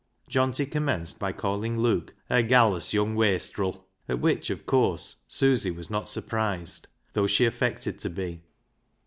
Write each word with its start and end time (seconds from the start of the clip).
Johnty 0.27 0.65
commenced 0.65 1.19
by 1.19 1.31
calling 1.31 1.77
Luke 1.79 2.15
a 2.27 2.41
"gallus 2.41 2.91
young 2.91 3.13
wastril," 3.15 3.85
at 4.09 4.19
which, 4.19 4.49
of 4.49 4.65
course, 4.65 5.17
Susy 5.27 5.69
was 5.69 5.91
not 5.91 6.09
surprised, 6.09 6.87
though 7.13 7.27
she 7.27 7.45
affected 7.45 7.99
to 7.99 8.09
be. 8.09 8.41